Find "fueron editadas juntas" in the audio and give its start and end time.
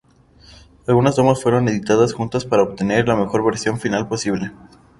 1.43-2.43